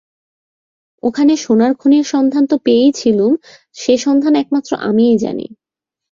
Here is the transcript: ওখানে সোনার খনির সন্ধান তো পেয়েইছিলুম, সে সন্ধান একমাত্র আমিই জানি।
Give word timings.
ওখানে 1.03 1.33
সোনার 1.37 1.73
খনির 1.75 2.05
সন্ধান 2.05 2.43
তো 2.45 2.55
পেয়েইছিলুম, 2.65 3.33
সে 3.75 3.93
সন্ধান 3.97 4.33
একমাত্র 4.35 4.71
আমিই 4.81 5.15
জানি। 5.17 5.47